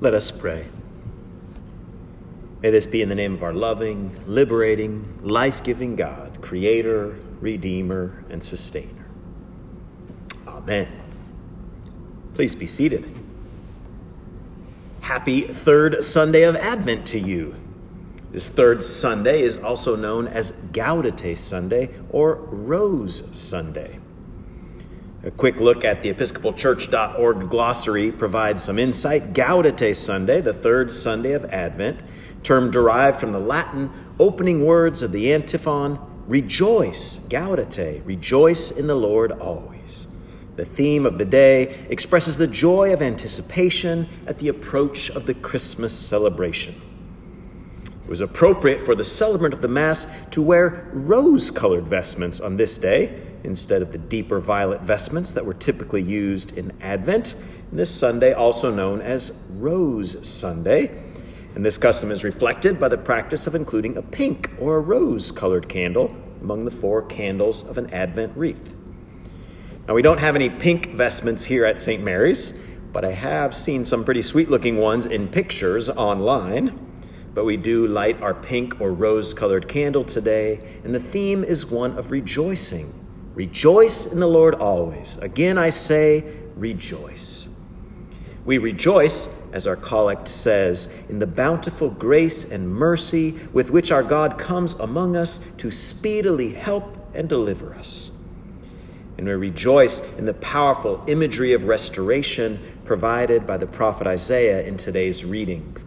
[0.00, 0.66] Let us pray.
[2.62, 8.24] May this be in the name of our loving, liberating, life giving God, Creator, Redeemer,
[8.30, 9.06] and Sustainer.
[10.46, 10.88] Amen.
[12.34, 13.04] Please be seated.
[15.00, 17.56] Happy third Sunday of Advent to you.
[18.30, 23.98] This third Sunday is also known as Gaudete Sunday or Rose Sunday.
[25.28, 29.34] A quick look at the episcopalchurch.org glossary provides some insight.
[29.34, 32.02] Gaudete Sunday, the third Sunday of Advent,
[32.42, 38.94] term derived from the Latin opening words of the antiphon Rejoice, Gaudete, rejoice in the
[38.94, 40.08] Lord always.
[40.56, 45.34] The theme of the day expresses the joy of anticipation at the approach of the
[45.34, 46.74] Christmas celebration.
[47.84, 52.56] It was appropriate for the celebrant of the Mass to wear rose colored vestments on
[52.56, 57.34] this day instead of the deeper violet vestments that were typically used in Advent.
[57.72, 61.02] This Sunday, also known as Rose Sunday.
[61.54, 65.30] And this custom is reflected by the practice of including a pink or a rose
[65.30, 68.76] colored candle among the four candles of an Advent wreath.
[69.86, 72.02] Now, we don't have any pink vestments here at St.
[72.02, 76.78] Mary's, but I have seen some pretty sweet looking ones in pictures online.
[77.34, 81.66] But we do light our pink or rose colored candle today, and the theme is
[81.66, 82.92] one of rejoicing
[83.38, 85.16] Rejoice in the Lord always.
[85.18, 86.24] Again, I say,
[86.56, 87.48] rejoice.
[88.44, 94.02] We rejoice, as our collect says, in the bountiful grace and mercy with which our
[94.02, 98.10] God comes among us to speedily help and deliver us.
[99.18, 104.76] And we rejoice in the powerful imagery of restoration provided by the prophet Isaiah in
[104.76, 105.86] today's readings.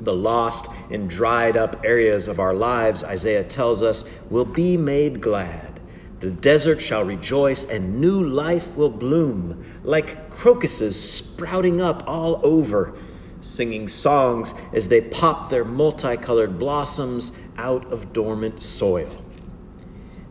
[0.00, 5.20] The lost and dried up areas of our lives, Isaiah tells us, will be made
[5.20, 5.79] glad
[6.20, 12.94] the desert shall rejoice, and new life will bloom, like crocuses sprouting up all over,
[13.40, 19.24] singing songs as they pop their multicolored blossoms out of dormant soil.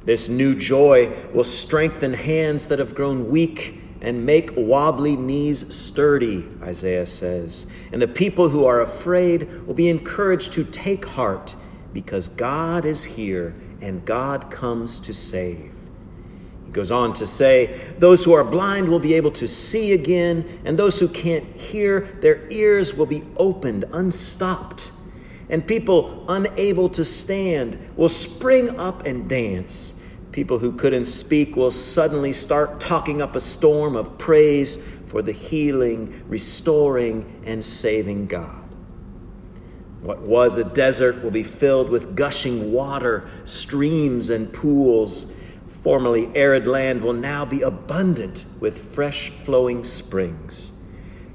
[0.05, 6.47] This new joy will strengthen hands that have grown weak and make wobbly knees sturdy,
[6.61, 7.67] Isaiah says.
[7.91, 11.55] And the people who are afraid will be encouraged to take heart
[11.93, 15.78] because God is here and God comes to save.
[16.69, 20.59] He goes on to say, Those who are blind will be able to see again,
[20.63, 24.91] and those who can't hear, their ears will be opened, unstopped.
[25.49, 30.03] And people unable to stand will spring up and dance.
[30.31, 35.31] People who couldn't speak will suddenly start talking up a storm of praise for the
[35.31, 38.63] healing, restoring, and saving God.
[40.01, 45.35] What was a desert will be filled with gushing water, streams, and pools
[45.83, 50.73] formerly arid land will now be abundant with fresh flowing springs.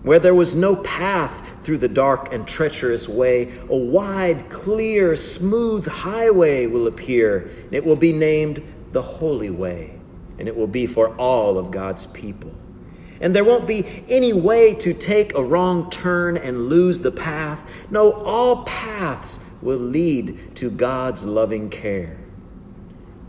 [0.02, 5.88] Where there was no path through the dark and treacherous way, a wide, clear, smooth
[5.88, 7.50] highway will appear.
[7.64, 8.62] and It will be named
[8.92, 9.98] the Holy Way,
[10.38, 12.52] and it will be for all of God's people.
[13.22, 17.90] And there won't be any way to take a wrong turn and lose the path.
[17.90, 22.18] No, all paths will lead to God's loving care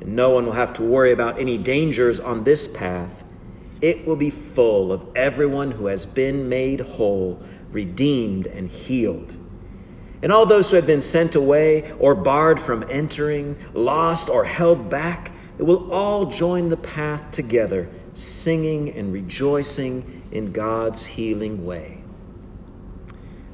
[0.02, 3.24] and no one will have to worry about any dangers on this path.
[3.82, 9.38] It will be full of everyone who has been made whole, redeemed, and healed.
[10.24, 14.90] And all those who have been sent away or barred from entering, lost or held
[14.90, 22.04] back, it will all join the path together, singing and rejoicing in God's healing way.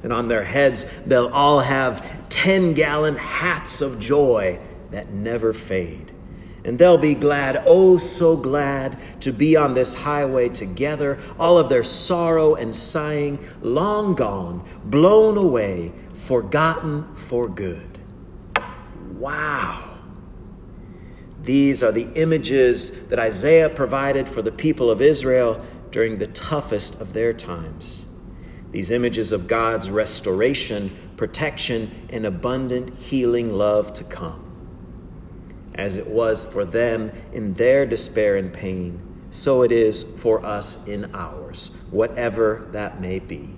[0.02, 4.58] And on their heads, they'll all have 10 gallon hats of joy
[4.90, 6.12] that never fade.
[6.64, 11.68] And they'll be glad, oh, so glad to be on this highway together, all of
[11.68, 17.98] their sorrow and sighing long gone, blown away, forgotten for good.
[19.14, 19.82] Wow.
[21.42, 27.00] These are the images that Isaiah provided for the people of Israel during the toughest
[27.00, 28.08] of their times.
[28.70, 34.51] These images of God's restoration, protection, and abundant healing love to come
[35.74, 40.86] as it was for them in their despair and pain, so it is for us
[40.86, 43.54] in ours, whatever that may be.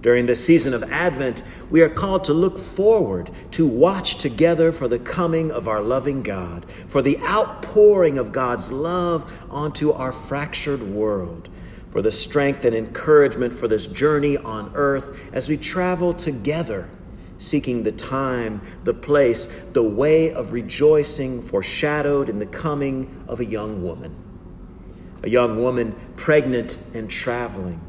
[0.00, 4.88] During the season of Advent, we are called to look forward, to watch together for
[4.88, 10.82] the coming of our loving God, for the outpouring of God's love onto our fractured
[10.82, 11.48] world,
[11.92, 16.88] for the strength and encouragement for this journey on earth as we travel together
[17.42, 23.44] seeking the time, the place, the way of rejoicing foreshadowed in the coming of a
[23.44, 24.14] young woman.
[25.22, 27.80] A young woman pregnant and traveling.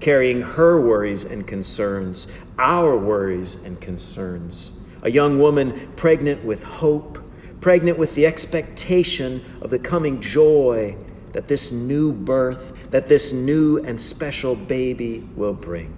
[0.00, 2.28] carrying her worries and concerns,
[2.58, 4.80] our worries and concerns.
[5.02, 7.18] A young woman pregnant with hope,
[7.60, 10.96] pregnant with the expectation of the coming joy
[11.32, 15.94] that this new birth, that this new and special baby will bring.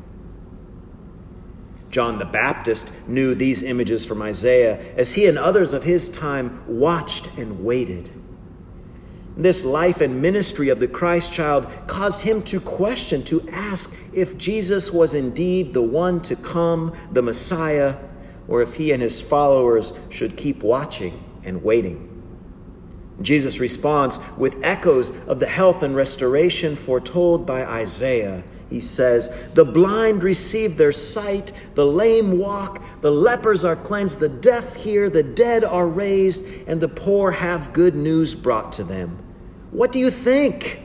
[1.90, 6.62] John the Baptist knew these images from Isaiah as he and others of his time
[6.66, 8.10] watched and waited.
[9.36, 14.36] This life and ministry of the Christ child caused him to question, to ask if
[14.36, 17.96] Jesus was indeed the one to come, the Messiah,
[18.48, 22.09] or if he and his followers should keep watching and waiting.
[23.22, 28.42] Jesus responds with echoes of the health and restoration foretold by Isaiah.
[28.70, 34.28] He says, The blind receive their sight, the lame walk, the lepers are cleansed, the
[34.28, 39.18] deaf hear, the dead are raised, and the poor have good news brought to them.
[39.72, 40.80] What do you think?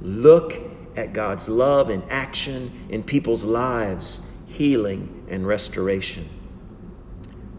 [0.00, 0.62] Look
[0.96, 6.28] at God's love in action in people's lives, healing and restoration.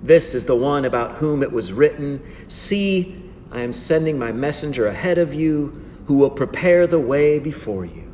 [0.01, 4.88] This is the one about whom it was written See, I am sending my messenger
[4.88, 8.14] ahead of you who will prepare the way before you.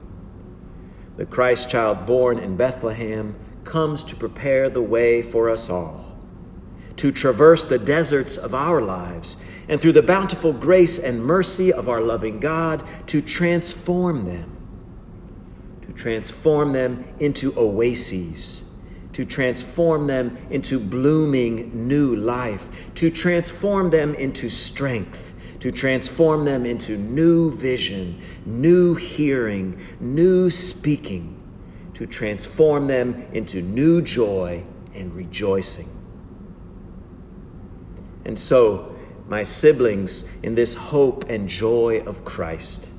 [1.17, 6.17] The Christ child born in Bethlehem comes to prepare the way for us all,
[6.97, 11.87] to traverse the deserts of our lives, and through the bountiful grace and mercy of
[11.87, 14.57] our loving God, to transform them,
[15.81, 18.72] to transform them into oases
[19.13, 26.65] to transform them into blooming new life, to transform them into strength, to transform them
[26.65, 31.39] into new vision, new hearing, new speaking,
[31.93, 34.63] to transform them into new joy
[34.95, 35.89] and rejoicing.
[38.25, 38.95] And so,
[39.27, 42.91] my siblings, in this hope and joy of Christ,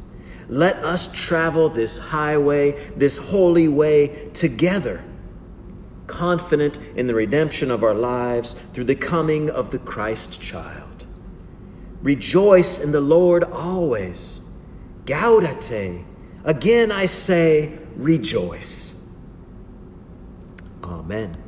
[0.48, 5.02] let us travel this highway, this holy way together
[6.14, 11.06] confident in the redemption of our lives through the coming of the Christ child.
[12.02, 14.48] Rejoice in the Lord always.
[15.04, 16.04] Gaudete.
[16.44, 18.94] Again I say, rejoice.
[20.82, 21.43] Amen.